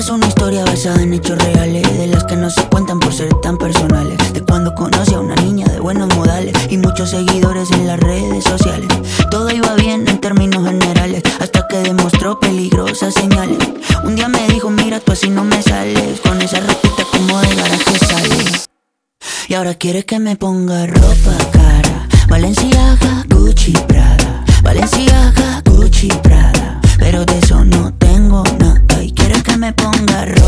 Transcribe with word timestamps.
Basada 0.00 1.02
en 1.02 1.12
hechos 1.12 1.36
reales, 1.36 1.82
de 1.98 2.06
las 2.06 2.24
que 2.24 2.34
no 2.34 2.48
se 2.48 2.62
cuentan 2.68 2.98
por 2.98 3.12
ser 3.12 3.28
tan 3.42 3.58
personales. 3.58 4.32
De 4.32 4.40
cuando 4.42 4.74
conocí 4.74 5.12
a 5.12 5.20
una 5.20 5.34
niña 5.36 5.66
de 5.66 5.78
buenos 5.78 6.08
modales 6.16 6.54
y 6.70 6.78
muchos 6.78 7.10
seguidores 7.10 7.70
en 7.70 7.86
las 7.86 8.00
redes 8.00 8.44
sociales. 8.44 8.88
Todo 9.30 9.50
iba 9.50 9.74
bien 9.74 10.08
en 10.08 10.18
términos 10.18 10.64
generales, 10.64 11.22
hasta 11.38 11.68
que 11.68 11.76
demostró 11.78 12.40
peligrosas 12.40 13.12
señales. 13.12 13.58
Un 14.02 14.16
día 14.16 14.28
me 14.28 14.48
dijo, 14.48 14.70
mira, 14.70 15.00
tú 15.00 15.12
así 15.12 15.28
no 15.28 15.44
me 15.44 15.62
sales, 15.62 16.20
con 16.20 16.40
esa 16.40 16.60
ropita 16.60 17.04
como 17.12 17.38
de 17.38 17.54
garaje 17.54 17.98
sales. 18.06 18.70
Y 19.48 19.54
ahora 19.54 19.74
quiere 19.74 20.06
que 20.06 20.18
me 20.18 20.34
ponga 20.34 20.86
ropa 20.86 21.36
cara. 21.52 22.08
Valenciaga, 22.26 23.26
Gucci, 23.28 23.72
Prada. 23.86 24.44
Valenciaga, 24.62 25.29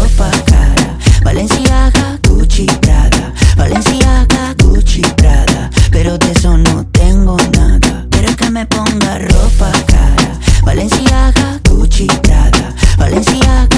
ropa 0.02 0.30
cara. 0.47 0.98
Valenciaga, 1.23 2.19
Gucci. 2.29 2.66
Valenciaga, 3.56 4.55
Gucci. 4.59 5.02
Pero 5.91 6.19
de 6.19 6.33
eso 6.33 6.56
no 6.59 6.84
tengo 6.87 7.37
nada. 7.56 8.07
Quiere 8.10 8.34
que 8.34 8.51
me 8.51 8.66
ponga 8.66 9.19
ropa 9.19 9.70
cara. 9.87 10.38
Valenciaga, 10.65 11.60
Gucci, 11.69 12.07
Prada. 12.23 12.74
Valenciaga, 12.98 13.72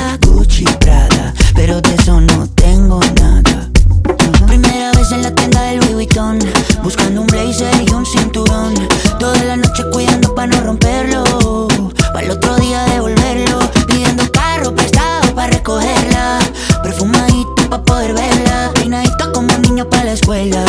Poder 18.05 18.17
verla 18.17 18.71
Peinadito 18.75 19.33
como 19.33 19.57
niño 19.59 19.89
para 19.89 20.05
la 20.05 20.13
escuela 20.13 20.63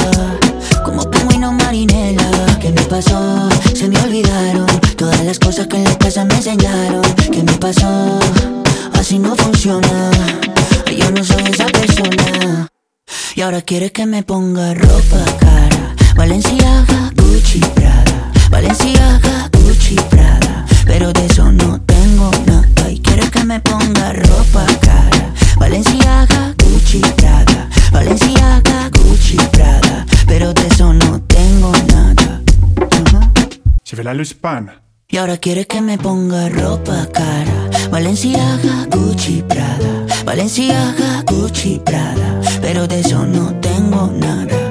Como 0.85 1.09
pingüino 1.11 1.51
marinela 1.51 2.57
¿Qué 2.61 2.71
me 2.71 2.81
pasó? 2.83 3.49
Se 3.73 3.89
me 3.89 3.99
olvidaron 3.99 4.65
Todas 4.95 5.21
las 5.25 5.37
cosas 5.39 5.67
que 5.67 5.75
en 5.75 5.83
la 5.83 5.97
casa 5.97 6.23
me 6.23 6.35
enseñaron 6.35 7.01
¿Qué 7.31 7.43
me 7.43 7.51
pasó? 7.53 8.19
Así 8.93 9.19
no 9.19 9.35
funciona 9.35 10.11
Yo 10.97 11.11
no 11.11 11.23
soy 11.25 11.43
esa 11.51 11.65
persona 11.65 12.69
y 13.35 13.41
ahora 13.41 13.61
quiere 13.61 13.91
que 13.91 14.05
me 14.05 14.23
ponga 14.23 14.73
ropa 14.73 15.25
cara. 15.39 15.93
Valenciaga, 16.15 17.11
Gucci, 17.17 17.59
Prada. 17.59 18.31
Valenciaga, 18.49 19.49
Gucci, 19.51 19.95
Prada. 20.09 20.65
Pero 20.85 21.11
de 21.11 21.25
eso 21.25 21.51
no 21.51 21.81
tengo 21.81 22.31
nada. 22.47 22.89
Y 22.89 22.99
quiere 22.99 23.29
que 23.29 23.43
me 23.43 23.59
ponga 23.59 24.13
ropa 24.13 24.65
cara. 24.79 25.33
Valenciaga, 25.57 26.04
Gucci, 26.95 27.13
Prada. 27.17 27.69
Valenciaga, 27.91 28.89
Gucci, 28.89 29.37
Prada. 29.51 30.05
Pero 30.27 30.53
de 30.53 30.67
eso 30.67 30.93
no 30.93 31.21
tengo 31.23 31.71
nada. 31.89 32.41
Je 33.83 33.95
vais 33.95 34.05
la 34.05 34.13
Luspan. 34.13 34.71
Y 35.09 35.17
ahora 35.17 35.37
quiere 35.37 35.65
que 35.65 35.81
me 35.81 35.97
ponga 35.97 36.47
ropa 36.49 37.07
cara. 37.11 37.69
Valenciaga, 37.91 38.87
Gucci, 38.89 39.43
Prada. 39.43 40.05
Valenciaga, 40.25 41.23
Gucci, 41.27 41.81
Prada. 41.83 42.39
Pero 42.61 42.87
de 42.87 43.01
eso 43.01 43.25
no 43.25 43.53
tengo 43.59 44.09
nada. 44.15 44.64